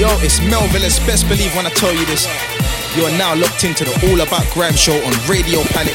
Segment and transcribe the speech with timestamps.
[0.00, 0.82] Yo, it's Melville.
[0.82, 2.24] It's best believe when I tell you this.
[2.96, 5.94] You are now locked into the All About Grime show on Radio Panic.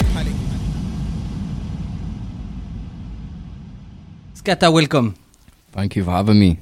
[4.36, 5.16] Skatta, welcome.
[5.72, 6.60] Thank you for having me.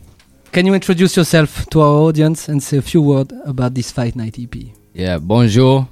[0.53, 4.15] Can you introduce yourself to our audience and say a few words about this Fight
[4.15, 4.55] Night EP?
[4.93, 5.89] Yeah, bonjour.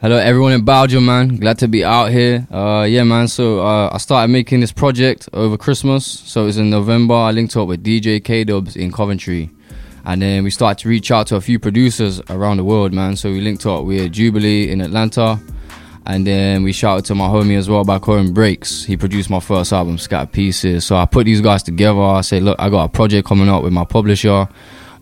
[0.00, 1.34] Hello, everyone in Belgium, man.
[1.38, 2.46] Glad to be out here.
[2.48, 3.26] Uh, yeah, man.
[3.26, 6.06] So uh, I started making this project over Christmas.
[6.06, 7.14] So it was in November.
[7.14, 9.50] I linked up with DJ K Dubs in Coventry,
[10.08, 13.14] and then we started to reach out to a few producers around the world, man.
[13.14, 15.38] So we linked up with Jubilee in Atlanta,
[16.06, 18.84] and then we shouted to my homie as well back home, Breaks.
[18.84, 20.86] He produced my first album, Scat Pieces.
[20.86, 22.00] So I put these guys together.
[22.00, 24.48] I said, look, I got a project coming up with my publisher.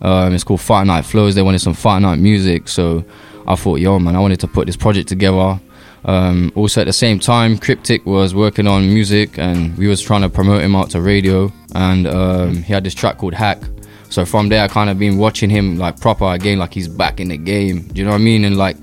[0.01, 1.35] Um, it's called Fight Night Flows.
[1.35, 3.05] They wanted some Fight Night music, so
[3.47, 5.57] I thought, yo, man, I wanted to put this project together.
[6.03, 10.23] Um, also, at the same time, Kriptik was working on music, and we was trying
[10.23, 11.49] to promote him out to radio.
[11.73, 13.63] And um, he had this track called Hack.
[14.09, 17.19] So from there, I kind of been watching him like proper again, like he's back
[17.19, 17.81] in the game.
[17.81, 18.45] Do you know what I mean?
[18.45, 18.77] And like,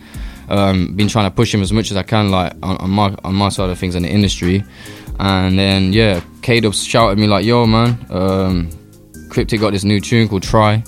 [0.48, 3.14] um, been trying to push him as much as I can, like on, on my
[3.24, 4.64] on my side of things in the industry.
[5.18, 8.70] And then yeah, K Dubs shouted me like, "Yo, man, um,
[9.28, 10.82] Kriptik got this new tune called Try,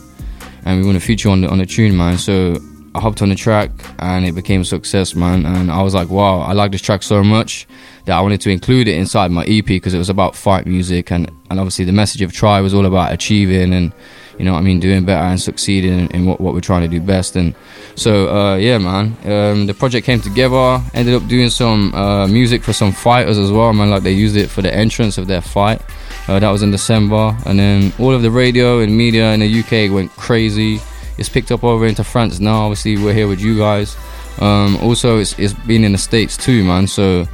[0.65, 2.59] and we want to feature on the on the tune, man." So
[2.97, 5.45] I hopped on the track and it became a success, man.
[5.45, 7.67] And I was like, wow, I like this track so much
[8.07, 11.13] that I wanted to include it inside my EP because it was about fight music
[11.13, 13.93] and, and obviously the message of Try was all about achieving and,
[14.39, 16.89] you know what I mean, doing better and succeeding in, what, what we're trying to
[16.89, 17.37] do best.
[17.37, 17.55] And
[17.95, 22.63] so, uh, yeah, man, um, the project came together, ended up doing some uh, music
[22.63, 23.91] for some fighters as well, man.
[23.91, 25.83] Like they used it for the entrance of their fight.
[26.29, 27.37] Uh, that was in December.
[27.47, 30.81] And then all of the radio and media in the UK went crazy
[31.19, 32.63] it's picked up over into France now.
[32.63, 33.97] Obviously, we're here with you guys.
[34.39, 36.87] Um, also, it's, it's been in the States too, man.
[36.87, 37.27] So,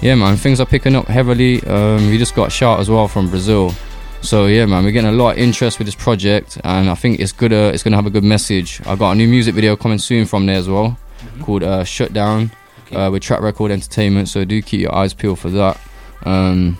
[0.00, 1.62] yeah, man, things are picking up heavily.
[1.64, 3.74] Um, we just got a shout as well from Brazil.
[4.22, 7.18] So yeah, man, we're getting a lot of interest with this project, and I think
[7.18, 7.52] it's good.
[7.52, 8.80] Uh, it's gonna have a good message.
[8.86, 11.42] I got a new music video coming soon from there as well, mm-hmm.
[11.42, 12.52] called uh, "Shut Down"
[12.86, 12.96] okay.
[12.96, 14.28] uh, with Track Record Entertainment.
[14.28, 15.80] So do keep your eyes peeled for that.
[16.24, 16.78] Um,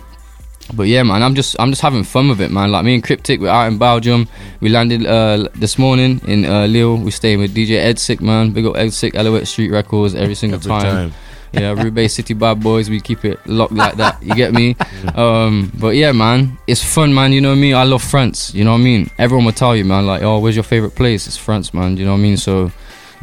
[0.73, 2.71] but yeah, man, I'm just I'm just having fun with it, man.
[2.71, 4.29] Like me and Kriptik, we're out in Belgium.
[4.61, 6.95] We landed uh, this morning in uh, Lille.
[6.97, 8.51] We staying with DJ Edsick, man.
[8.51, 11.11] Big up Edsick, Alouette Street Records every single every time.
[11.11, 11.13] time.
[11.61, 12.89] yeah, Roubaix City Bad Boys.
[12.89, 14.21] We keep it locked like that.
[14.21, 14.75] You get me?
[15.15, 17.33] Um, but yeah, man, it's fun, man.
[17.33, 17.75] You know I mean?
[17.75, 18.53] I love France.
[18.53, 19.11] You know what I mean?
[19.19, 20.07] Everyone will tell you, man.
[20.07, 21.27] Like, oh, where's your favorite place?
[21.27, 21.97] It's France, man.
[21.97, 22.37] You know what I mean?
[22.37, 22.71] So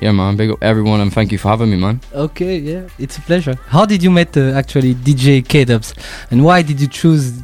[0.00, 0.36] yeah, man.
[0.36, 2.00] Big up everyone and thank you for having me, man.
[2.12, 3.54] Okay, yeah, it's a pleasure.
[3.66, 5.94] How did you meet uh, actually DJ K Dubs
[6.30, 7.42] and why did you choose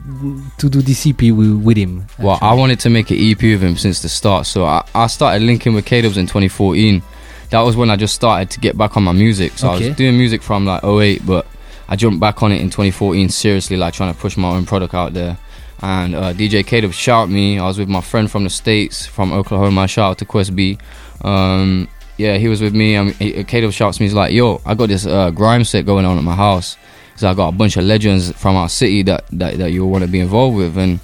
[0.59, 2.03] to do this EP with, with him?
[2.03, 2.25] Actually?
[2.25, 5.07] Well, I wanted to make an EP with him since the start, so I, I
[5.07, 7.03] started linking with K Dubs in 2014.
[7.51, 9.53] That was when I just started to get back on my music.
[9.53, 9.85] So okay.
[9.85, 11.47] I was doing music from like 08, but
[11.89, 14.95] I jumped back on it in 2014 seriously, like trying to push my own product
[14.95, 15.39] out there.
[15.81, 17.59] And uh, DJ K Dubs shout me.
[17.59, 19.87] I was with my friend from the States, from Oklahoma.
[19.87, 20.79] Shout out to Quest B.
[21.23, 22.97] Um, yeah, he was with me.
[22.97, 26.17] Um, he, shouts me, he's like, yo, I got this uh, grime set going on
[26.17, 26.77] at my house.
[27.17, 30.05] So I got a bunch of legends from our city that, that, that you want
[30.05, 30.77] to be involved with.
[30.77, 31.01] And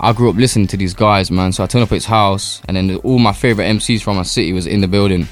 [0.00, 1.52] I grew up listening to these guys, man.
[1.52, 4.24] So I turned up at his house, and then all my favorite MCs from our
[4.24, 5.26] city was in the building.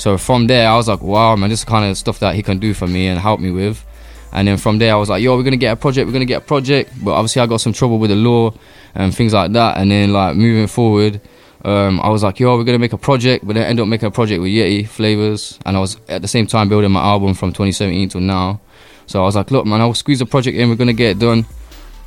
[0.00, 2.42] So from there, I was like, wow, man, this is kind of stuff that he
[2.42, 3.84] can do for me and help me with.
[4.32, 6.24] And then from there, I was like, yo, we're gonna get a project, we're gonna
[6.24, 6.92] get a project.
[7.04, 8.54] But obviously, I got some trouble with the law
[8.94, 9.76] and things like that.
[9.76, 11.20] And then, like, moving forward,
[11.64, 14.06] um, I was like, yo, we're gonna make a project, but then end up making
[14.06, 17.34] a project with Yeti Flavors, and I was at the same time building my album
[17.34, 18.60] from 2017 till now.
[19.06, 21.18] So I was like, look, man, I'll squeeze the project in, we're gonna get it
[21.18, 21.44] done.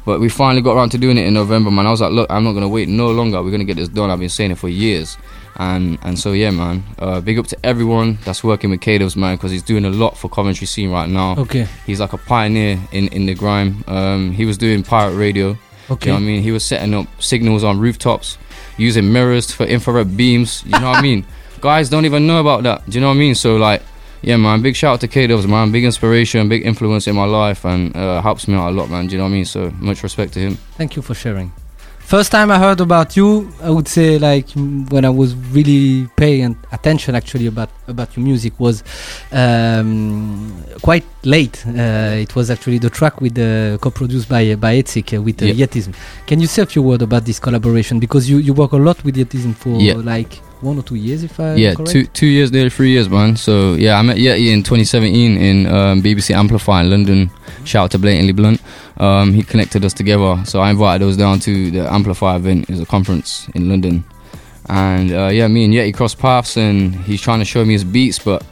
[0.06, 1.86] But we finally got around to doing it in November, man.
[1.86, 3.42] I was like, look, I'm not gonna wait no longer.
[3.44, 4.10] We're gonna get this done.
[4.10, 5.18] I've been saying it for years,
[5.56, 6.84] and and so yeah, man.
[6.98, 10.18] Uh, big up to everyone that's working with Kados, man, because he's doing a lot
[10.18, 11.36] for Coventry scene right now.
[11.38, 11.68] Okay.
[11.86, 13.84] He's like a pioneer in in the grime.
[13.88, 15.58] Um, he was doing pirate radio.
[15.90, 16.10] Okay.
[16.10, 16.44] You know what I mean?
[16.44, 18.38] He was setting up signals on rooftops
[18.78, 20.64] using mirrors for infrared beams.
[20.66, 21.26] You know what I mean?
[21.62, 22.90] Guys don't even know about that.
[22.90, 23.36] Do you know what I mean?
[23.36, 23.82] So like,
[24.22, 24.62] yeah, man.
[24.62, 25.72] Big shout out to K Dubs, man.
[25.72, 29.08] Big inspiration, big influence in my life, and uh, helps me out a lot, man.
[29.08, 29.46] Do you know what I mean?
[29.46, 30.56] So much respect to him.
[30.78, 31.52] Thank you for sharing.
[32.06, 36.56] First time I heard about you, I would say like when I was really paying
[36.72, 38.84] attention actually about about your music was
[39.32, 41.66] um, quite late.
[41.66, 45.46] Uh, it was actually the track with uh, co-produced by by Edsick uh, with uh,
[45.46, 45.72] yep.
[45.72, 45.96] Yetism.
[46.28, 49.04] Can you say a few words about this collaboration because you you work a lot
[49.04, 49.98] with Yetism for yep.
[50.04, 53.36] like one or two years, if I yeah, two two years, nearly three years, man.
[53.36, 57.30] So yeah, I met Yeti in 2017 in um, BBC Amplify in London.
[57.66, 58.62] Shout out to Blatantly Blunt.
[58.98, 62.70] Um, he connected us together, so I invited us down to the Amplify event.
[62.70, 64.04] It was a conference in London,
[64.70, 67.84] and uh, yeah, me and Yeti crossed paths, and he's trying to show me his
[67.84, 68.44] beats, but.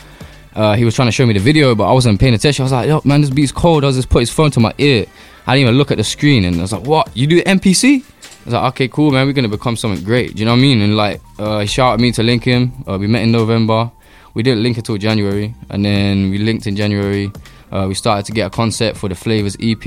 [0.54, 2.64] Uh, he was trying to show me the video, but I wasn't paying attention.
[2.64, 4.60] I was like, "Yo, man, this beat's cold." I was just put his phone to
[4.60, 5.06] my ear.
[5.48, 7.10] I didn't even look at the screen, and I was like, "What?
[7.16, 8.04] You do MPC?"
[8.42, 9.28] I was like, okay, cool, man.
[9.28, 10.34] We're gonna become something great.
[10.34, 10.82] Do you know what I mean?
[10.82, 12.74] And like, uh, he shouted me to link him.
[12.88, 13.92] Uh, we met in November.
[14.34, 17.32] We didn't link until January, and then we linked in January.
[17.72, 19.86] Uh, we started to get a concept for the Flavors EP,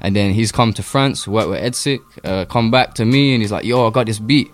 [0.00, 3.42] and then he's come to France, worked with Edsick, uh, come back to me, and
[3.42, 4.50] he's like, yo, I got this beat.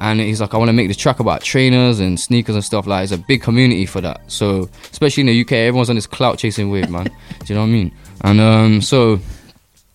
[0.00, 2.86] And he's like, I want to make this track about trainers and sneakers and stuff.
[2.86, 4.20] Like, it's a big community for that.
[4.26, 7.04] So, especially in the UK, everyone's on this clout chasing wave, man.
[7.04, 7.12] Do
[7.46, 7.94] you know what I mean?
[8.22, 9.20] And um, so,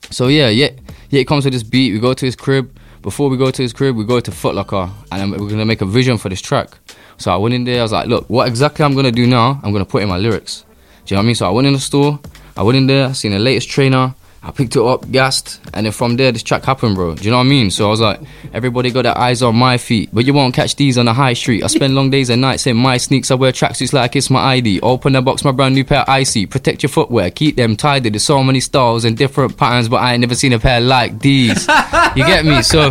[0.10, 0.70] so yeah, yeah,
[1.10, 1.20] yeah.
[1.20, 1.94] He comes with this beat.
[1.94, 2.76] We go to his crib.
[3.02, 5.82] Before we go to his crib, we go to Foot Locker, and we're gonna make
[5.82, 6.70] a vision for this track.
[7.18, 7.80] So I went in there.
[7.80, 9.60] I was like, look, what exactly I'm gonna do now?
[9.64, 10.66] I'm gonna put in my lyrics.
[11.06, 11.36] Do you know what I mean?
[11.36, 12.20] So I went in the store.
[12.56, 14.14] I went in there, seen the latest trainer.
[14.48, 17.16] I picked it up, gassed, and then from there, this track happened, bro.
[17.16, 17.70] Do you know what I mean?
[17.70, 18.22] So I was like,
[18.54, 21.34] everybody got their eyes on my feet, but you won't catch these on the high
[21.34, 21.66] street.
[21.66, 23.30] I spend long days and nights in my sneaks.
[23.30, 24.80] I wear tracksuits like it's my ID.
[24.80, 26.46] Open the box, my brand new pair icy.
[26.46, 28.10] Protect your footwear, keep them tidy.
[28.10, 31.20] There's so many styles and different patterns, but I ain't never seen a pair like
[31.20, 31.68] these.
[32.16, 32.62] You get me?
[32.62, 32.90] So,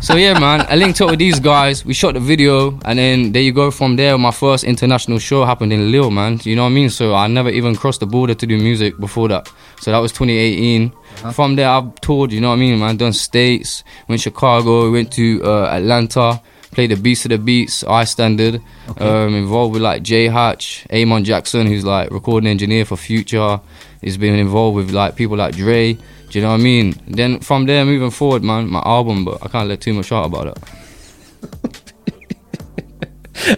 [0.00, 0.62] so yeah, man.
[0.70, 1.84] I linked up with these guys.
[1.84, 3.70] We shot the video, and then there you go.
[3.70, 6.40] From there, my first international show happened in Lille, man.
[6.44, 6.88] You know what I mean?
[6.88, 9.52] So I never even crossed the border to do music before that.
[9.84, 10.92] So that was 2018.
[11.34, 12.96] From there, I've toured, you know what I mean, man.
[12.96, 16.40] Done states, went to Chicago, went to uh, Atlanta,
[16.70, 18.62] played the Beast of the Beats, I Standard.
[18.96, 23.60] Um, involved with like J Hatch, Amon Jackson, who's like recording engineer for Future.
[24.00, 25.92] He's been involved with like people like Dre.
[25.92, 26.94] Do you know what I mean?
[27.06, 30.24] Then from there, moving forward, man, my album, but I can't let too much out
[30.24, 30.58] about it.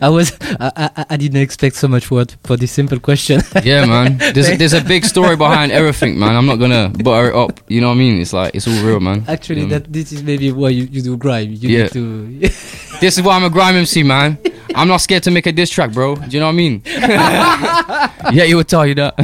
[0.03, 3.41] I was I, I, I didn't expect so much word for this simple question.
[3.65, 4.19] Yeah, man.
[4.19, 6.35] There's there's a big story behind everything, man.
[6.37, 7.61] I'm not gonna butter it up.
[7.69, 8.21] You know what I mean?
[8.21, 9.25] It's like it's all real, man.
[9.29, 9.79] Actually, You know?
[9.79, 11.53] that this is maybe why you, you do grime.
[11.53, 11.83] You Yeah.
[11.85, 12.51] need to.
[13.01, 14.39] This is why I'm a grime MC, man.
[14.75, 16.17] I'm not scared to make a diss track, bro.
[16.17, 16.83] Do you know what I mean?
[16.87, 19.15] yeah, he would tell you that.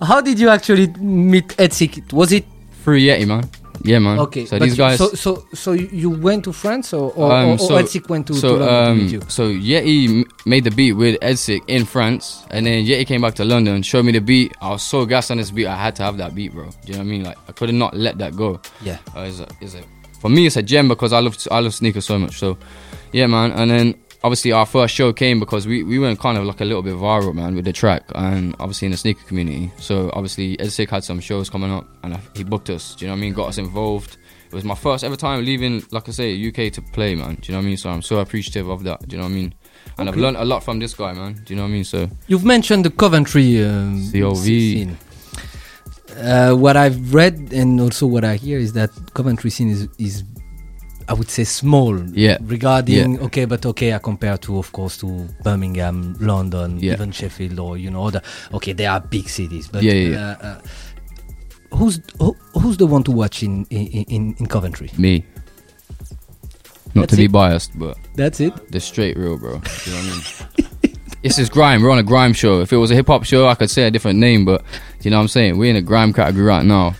[0.00, 2.12] How did you actually meet Etsy?
[2.12, 2.44] Was it
[2.84, 3.44] Free Yeti, man.
[3.82, 4.18] Yeah, man.
[4.20, 4.44] okay?
[4.46, 4.98] So but these guys.
[4.98, 7.74] So so so you went to France or or, Um, or, so-
[8.08, 9.20] went to, so to London to um, meet you?
[9.28, 13.44] so Yeti made the beat with Edsick in France, and then Yeti came back to
[13.44, 14.54] London, showed me the beat.
[14.60, 16.64] I was so gassed on this beat, I had to have that beat, bro.
[16.64, 17.24] Do you know what I mean?
[17.24, 18.60] Like I could not let that go.
[18.82, 18.98] Yeah.
[19.16, 19.82] Uh, it's a, it's a,
[20.20, 22.38] for me, it's a gem because I love I love sneakers so much.
[22.38, 22.58] So,
[23.12, 23.52] yeah, man.
[23.52, 26.64] And then obviously our first show came because we, we went kind of like a
[26.64, 29.70] little bit viral, man, with the track, and obviously in the sneaker community.
[29.78, 32.94] So obviously Edsick had some shows coming up, and I, he booked us.
[32.94, 33.32] Do you know what I mean?
[33.34, 34.16] Got us involved.
[34.48, 37.36] It was my first ever time leaving, like I say, UK to play, man.
[37.36, 37.76] Do you know what I mean?
[37.76, 39.06] So I'm so appreciative of that.
[39.06, 39.54] Do you know what I mean?
[39.96, 41.34] And I've learned a lot from this guy, man.
[41.44, 41.84] Do you know what I mean?
[41.84, 44.36] So You've mentioned the Coventry um, COV.
[44.38, 44.98] scene.
[46.16, 50.24] Uh, what I've read and also what I hear is that Coventry scene is is
[51.10, 51.98] I would say small.
[52.14, 52.38] Yeah.
[52.40, 56.92] Regarding okay, but okay, I compare to of course to Birmingham, London, Yeah.
[56.92, 58.22] even Sheffield, or you know, other
[58.54, 60.60] okay, they are big cities, but Yeah, yeah, Uh, uh,
[61.76, 64.90] who's who, who's the one to watch in in, in, Coventry?
[64.96, 65.24] me,
[66.94, 68.52] not That's to be biased, but That's it.
[68.72, 69.58] the straight real, bro.
[69.58, 70.96] Do you know what I mean?
[71.22, 71.82] This is grime.
[71.82, 72.62] We're on a grime show.
[72.62, 74.64] If it was a hip hop show, I could say a different name, but
[75.02, 75.58] you know what I'm saying?
[75.58, 76.94] We're in a grime category right now.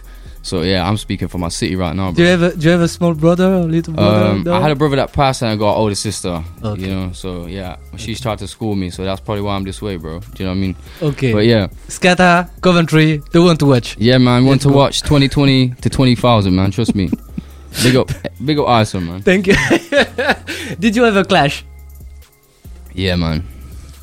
[0.50, 2.14] So yeah, I'm speaking for my city right now, Bro.
[2.14, 4.26] Do you a do you have a small brother or little brother?
[4.30, 4.54] Um, No?
[4.54, 6.42] I had a brother that passed and I got an older sister.
[6.64, 6.82] Okay.
[6.82, 9.80] You know, so yeah, she's tried to school me, so that's probably why I'm this
[9.80, 10.18] way, bro.
[10.18, 10.76] Do you know what I mean?
[11.02, 11.32] okay.
[11.32, 13.96] But yeah, Skatta, Coventry, the one to watch.
[13.96, 14.44] yeah, man.
[14.44, 14.76] Want Let's to go.
[14.76, 16.72] watch 2020 to 20,000, man.
[16.72, 17.10] Trust me.
[17.84, 18.10] Big up,
[18.44, 19.22] big up, I-SON, man.
[19.22, 19.54] Thank you.
[20.80, 21.64] Did you have a clash?
[22.92, 23.46] Yeah, man.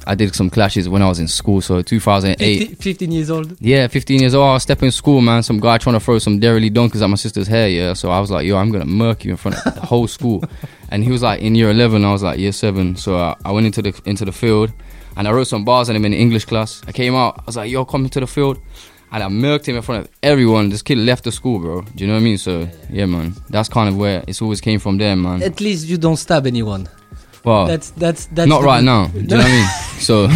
[0.08, 2.60] I did some clashes when I was in school, so 2008.
[2.60, 3.58] 50, 15 years old.
[3.60, 4.48] Yeah, 15 years old.
[4.50, 5.44] I was stepping in school, man.
[5.44, 7.94] Some guy trying to throw some Dairy Dunkers at my sister's hair, yeah.
[7.94, 10.08] So I was like, yo, I'm going to murk you in front of the whole
[10.08, 10.44] school.
[10.90, 12.96] And he was like in year 11, I was like year 7.
[12.96, 14.72] So uh, I went into the into the field
[15.18, 16.82] and I wrote some bars on him in English class.
[16.88, 18.60] I came out, I was like, yo, come into the field.
[19.12, 20.70] And I murked him in front of everyone.
[20.70, 21.82] This kid left the school, bro.
[21.82, 22.38] Do you know what I mean?
[22.38, 23.34] So, yeah, man.
[23.50, 25.42] That's kind of where it's always came from there, man.
[25.42, 26.90] At least you don't stab anyone.
[27.48, 29.08] Well, That's that's that's not right now.
[29.08, 29.68] Do you know what I mean?
[29.98, 30.28] So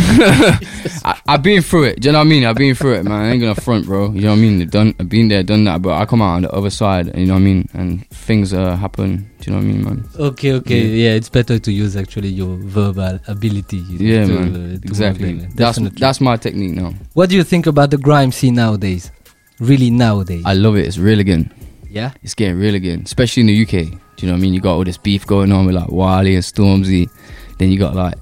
[1.06, 2.00] I, I've been through it.
[2.02, 2.46] Do you know what I mean?
[2.46, 3.14] I've been through it, man.
[3.14, 4.12] I ain't gonna front, bro.
[4.12, 4.68] You know what I mean?
[4.68, 7.16] Done, I've been there, done that, but I come out on the other side.
[7.16, 7.70] You know what I mean?
[7.74, 9.30] And things uh, happen.
[9.40, 10.10] Do you know what I mean, man?
[10.18, 11.12] Okay, okay, yeah.
[11.14, 13.78] It's better to use actually your verbal ability.
[13.78, 14.74] you know, Yeah, to, man.
[14.74, 15.34] uh, Exactly.
[15.34, 16.00] That's definitely.
[16.00, 16.94] that's my technique now.
[17.14, 19.12] What do you think about the grime scene nowadays?
[19.60, 20.42] Really nowadays?
[20.46, 20.88] I love it.
[20.88, 21.54] It's real again.
[21.88, 22.14] yeah.
[22.24, 24.00] It's getting real again, especially in the UK.
[24.22, 24.54] You know what I mean?
[24.54, 27.10] You got all this beef going on with like Wiley and Stormzy.
[27.58, 28.16] Then you got like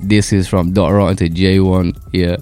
[0.00, 2.36] this is from Dot Rotten to J1, yeah.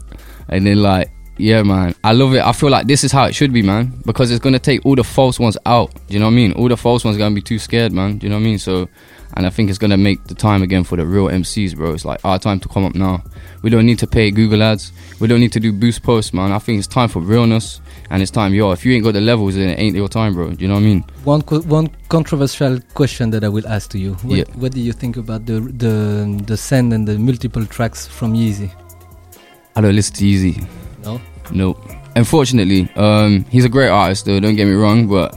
[0.49, 2.43] And then like yeah, man, I love it.
[2.43, 4.95] I feel like this is how it should be, man, because it's gonna take all
[4.95, 5.93] the false ones out.
[6.07, 6.53] Do you know what I mean?
[6.53, 8.19] All the false ones gonna be too scared, man.
[8.19, 8.59] Do you know what I mean?
[8.59, 8.89] So,
[9.37, 11.93] and I think it's gonna make the time again for the real MCs, bro.
[11.93, 13.25] It's like our time to come up now.
[13.63, 14.93] We don't need to pay Google ads.
[15.19, 16.53] We don't need to do boost posts, man.
[16.53, 17.81] I think it's time for realness
[18.15, 18.55] and it's time.
[18.55, 20.51] Yo, if you ain't got the levels, then it ain't your time, bro.
[20.55, 21.01] Do you know what I mean?
[21.25, 24.15] One co- one controversial question that I will ask to you.
[24.23, 24.45] What, Yeah.
[24.63, 25.95] what do you think about the the
[26.47, 28.71] the send and the multiple tracks from Yeezy?
[29.77, 30.55] I don't listen to Easy.
[31.05, 31.21] No.
[31.51, 31.79] Nope.
[32.17, 34.39] Unfortunately, um, he's a great artist, though.
[34.41, 35.35] Don't get me wrong, but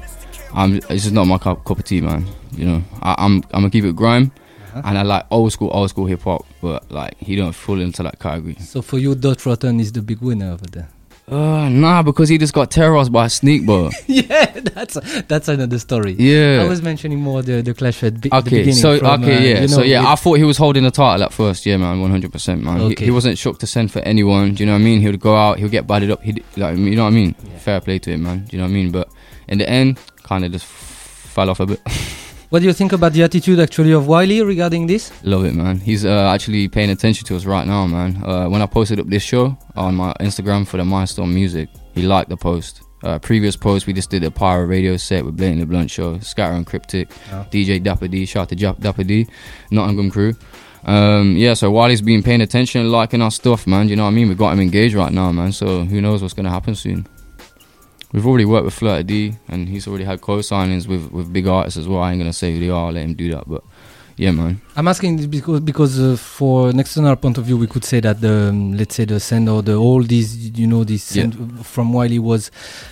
[0.53, 0.75] I'm.
[0.75, 2.25] It's just not my cup, cup of tea, man.
[2.55, 3.37] You know, I, I'm.
[3.53, 4.31] I'm gonna keep it grime,
[4.75, 4.81] Uh-huh.
[4.85, 8.03] and I like old school, old school hip hop, but like he don't fall into
[8.03, 8.55] that category.
[8.59, 10.87] So for you, Dot Rotten is the big winner over there.
[11.29, 13.91] Uh, nah, because he just got terrorized by a sneak ball.
[14.07, 14.93] yeah, that's
[15.23, 16.13] that's another story.
[16.13, 16.61] Yeah.
[16.63, 18.73] I was mentioning more the the clash at be- the Okay, beginning.
[18.75, 20.91] so from, okay, uh, yeah, you so know, yeah, I thought he was holding the
[20.91, 22.79] title at first, yeah, man, one hundred percent, man.
[22.79, 23.05] He, Okay.
[23.05, 24.53] he wasn't shook to send for anyone.
[24.53, 25.01] Do you know what I mean?
[25.01, 26.21] He would go out, he'll get batted up.
[26.23, 27.33] He like, you know what I mean?
[27.59, 28.45] Fair play to him, man.
[28.45, 28.91] Do you know what I mean?
[28.91, 29.09] But
[29.49, 31.81] in the end, kind of just f- fell off a bit.
[32.49, 35.11] what do you think about the attitude actually of Wiley regarding this?
[35.23, 35.79] Love it, man.
[35.79, 38.23] He's uh, actually paying attention to us right now, man.
[38.23, 42.03] Uh, when I posted up this show on my Instagram for the Milestone Music, he
[42.03, 42.81] liked the post.
[43.03, 46.55] Uh, previous post, we just did a Pyro radio set with Blatantly Blunt Show, Skatta
[46.55, 47.45] and Kriptik, Oh.
[47.51, 49.27] DJ Dapper D, shout out to Dapper D,
[49.69, 50.33] Nottingham crew.
[50.83, 54.09] Um, yeah, so while he's been paying attention, liking our stuff, man, you know what
[54.11, 54.29] I mean?
[54.29, 55.51] We got him engaged right now, man.
[55.51, 57.05] So who knows what's gonna happen soon?
[58.13, 61.77] We've already worked with Flirty D, and he's already had co-signings with with big artists
[61.77, 62.01] as well.
[62.01, 63.63] I ain't gonna say who they are, I'll let him do that, but
[64.15, 64.61] yeah, man.
[64.75, 67.99] I'm asking this because because uh, for an external point of view, we could say
[67.99, 71.23] that the um, let's say the send or the all these you know this Yeah.
[71.23, 72.49] send from Wiley was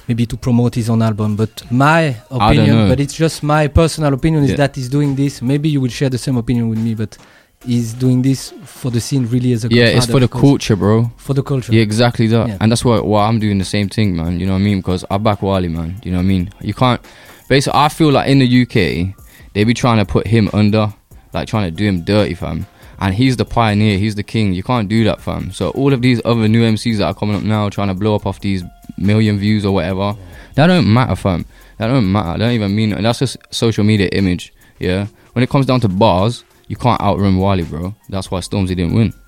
[0.08, 1.36] maybe to promote his own album.
[1.38, 4.58] But my opinion, but it's just my personal opinion, is Yeah.
[4.58, 5.42] that he's doing this.
[5.42, 7.18] Maybe you will share the same opinion with me, but
[7.64, 11.12] he's doing this for the scene really as a Yeah, it's for the culture, bro.
[11.18, 11.74] for the culture.
[11.74, 12.48] Yeah, exactly that.
[12.48, 12.58] Yeah.
[12.62, 14.40] And that's why why I'm doing the same thing, man.
[14.40, 14.80] You know what I mean?
[14.80, 16.00] Because I back Wally, man.
[16.04, 16.50] You know what I mean?
[16.62, 17.02] You can't.
[17.48, 19.16] Basically, I feel like in the UK,
[19.54, 20.94] they be trying to put him under,
[21.34, 22.66] like trying to do him dirty, fam.
[23.00, 24.54] And he's the pioneer, he's the king.
[24.54, 25.52] You can't do that, fam.
[25.52, 28.16] So all of these other new MCs that are coming up now, trying to blow
[28.16, 28.64] up off these
[28.98, 30.16] million views or whatever,
[30.56, 31.46] that don't matter, fam.
[31.78, 32.38] That don't matter.
[32.38, 32.94] That don't even mean.
[32.94, 34.54] And that's just social media image.
[34.80, 35.08] Yeah.
[35.34, 37.96] When it comes down to bars, you can't outrun Wally, bro.
[38.10, 39.14] That's why Stormzy didn't win.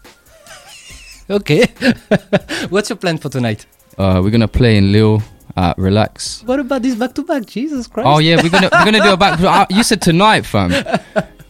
[1.29, 1.65] Okay.
[2.69, 3.65] What's your plan for tonight?
[3.97, 5.21] Uh, we're gonna play in Lille
[5.57, 6.41] at Relax.
[6.43, 7.45] What about this back to back?
[7.45, 8.07] Jesus Christ!
[8.07, 9.37] Oh yeah, we're gonna we're gonna do a back.
[9.41, 10.71] uh, You said tonight, fam.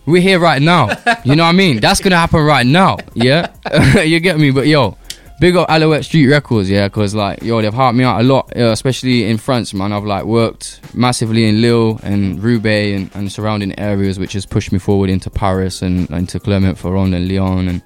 [0.07, 0.89] We're here right now.
[1.23, 1.79] You know what I mean?
[1.79, 2.97] That's gonna happen right now.
[3.13, 3.53] Yeah,
[4.01, 4.49] you get me.
[4.49, 4.97] But yo,
[5.39, 8.55] big up Alouette Street Records, yeah, because like yo, they've helped me out a lot,
[8.55, 9.91] especially in France, man.
[9.91, 14.71] I've like worked massively in Lille and Roubaix and, and surrounding areas, which has pushed
[14.71, 17.81] me forward into Paris and into Clermont-Ferrand and Lyon and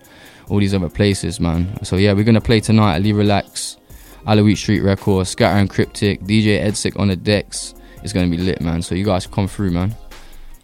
[0.49, 1.83] all these other places, man.
[1.83, 3.77] So yeah, we're gonna play tonight at Lee Relax,
[4.25, 7.73] Alouette Street Records, Skatta and Kriptik, DJ Edsick on the decks.
[8.03, 8.81] It's gonna be lit, man.
[8.81, 9.95] So you guys come through, man.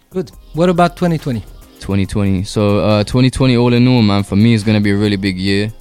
[0.09, 0.31] Good.
[0.53, 1.41] What about 2020?
[1.79, 2.43] 2020.
[2.43, 5.37] So uh, 2020, all in all, man, for me is gonna be a really big
[5.37, 5.71] year.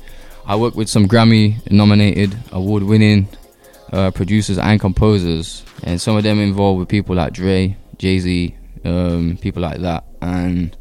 [0.48, 3.28] I work with some Grammy-nominated, award-winning
[3.92, 8.54] uh, producers and composers, and some of them involved with people like Dre, Jay Z,
[8.84, 10.04] um, people like that.
[10.22, 10.76] And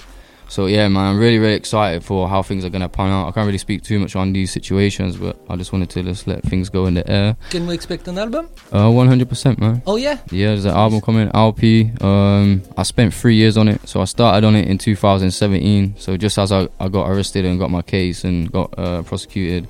[0.47, 3.27] so yeah, man, I'm really, really excited for how things are gonna pan out.
[3.27, 6.27] I can't really speak too much on these situations, but I just wanted to just
[6.27, 7.35] let things go in the air.
[7.49, 8.49] Can we expect an album?
[8.71, 9.81] Uh, 100%, man.
[9.85, 10.19] Oh yeah.
[10.31, 11.91] Yeah, there's an album coming, LP.
[12.01, 15.95] Um, I spent three years on it, so I started on it in 2017.
[15.97, 19.67] So just as I, I got arrested and got my case and got uh, prosecuted,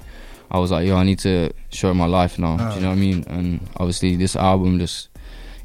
[0.51, 2.57] I was like, yo, I need to show my life now.
[2.57, 3.25] Do you know what I mean?
[3.27, 5.09] And obviously, this album just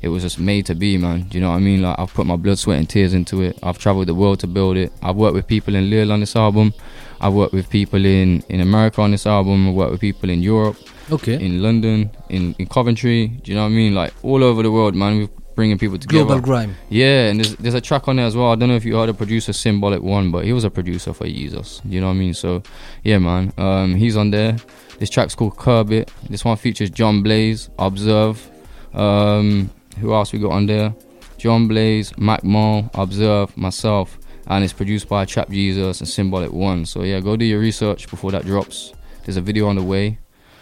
[0.03, 1.23] it was just made to be, man.
[1.23, 1.83] Do you know what I mean?
[1.83, 3.59] Like I've put my blood, sweat, and tears into it.
[3.63, 4.93] I've traveled the world to build it.
[5.03, 6.73] I've worked with people in Lille on this album.
[7.21, 9.69] I've worked with people in in America on this album.
[9.69, 10.77] I've worked with people in Europe
[11.13, 11.35] Okay.
[11.45, 13.27] in London, in, in Coventry.
[13.29, 13.95] Do you know what I mean?
[13.95, 15.19] Like all over the world, man.
[15.19, 16.25] We're bringing people together.
[16.25, 16.77] Global grime.
[16.89, 18.53] Yeah, and there's there's a track on there as well.
[18.53, 21.13] I don't know if you heard the producer Symbolic One, but he was a producer
[21.13, 21.83] for Jesus.
[21.85, 22.33] You know what I mean?
[22.33, 22.63] So
[23.05, 23.53] yeah, man.
[23.59, 24.57] Um, he's on there.
[24.99, 26.11] This track's called Curb It.
[26.31, 28.49] This one features John Blaze, Observe.
[28.95, 30.95] Um, who else we got on there?
[31.39, 36.85] John Blaze, Mac Mo, Observe, myself, and it's produced by Trap Jesus and Symbolic One.
[36.85, 38.93] So yeah, go do your research before that drops.
[39.25, 40.19] There's a video on the way.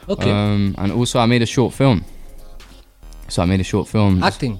[0.09, 0.31] Okay.
[0.31, 2.05] Um, and also I made a short film.
[3.29, 4.23] So I made a short film.
[4.23, 4.59] acting.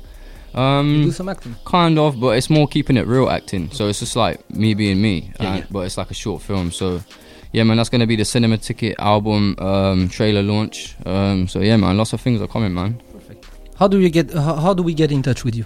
[0.55, 1.55] Um, do some acting.
[1.65, 3.71] kind of, but it's more keeping it real acting.
[3.71, 5.67] So it's just like me being me, Yeah, and- yeah.
[5.71, 6.71] but it's like a short film.
[6.73, 7.01] So
[7.53, 10.97] yeah, man, that's gonna be the Cinema Ticket album um, trailer launch.
[11.07, 13.01] Um, so yeah, man, lots of things are coming, man.
[13.79, 14.33] How do you get?
[14.33, 15.65] How, how do we get in touch with you?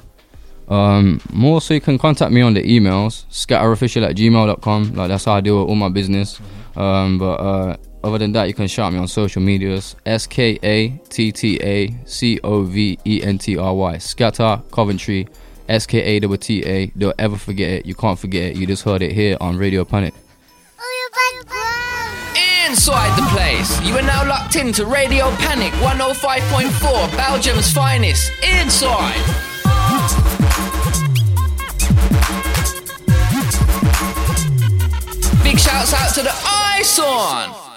[0.68, 4.94] Um, more so you can contact me on the emails scatterofficial at gmail.com.
[4.94, 6.40] Like that's how I deal with all my business.
[6.76, 10.58] Um, but uh, other than that, you can shout me on social medias S K
[10.62, 15.26] A T T A C O V E N T R Y Skatta Coventry
[15.68, 16.86] S K A T T A.
[16.88, 17.86] Don't ever forget it.
[17.86, 18.56] You can't forget it.
[18.56, 20.12] You just heard it here on Radio Panic.
[22.72, 23.82] Inside the place.
[23.82, 28.32] You are now locked into Radio Panic 105.4, Belgium's finest.
[28.42, 29.12] Inside.
[35.42, 37.71] Big shouts out to the I-SON.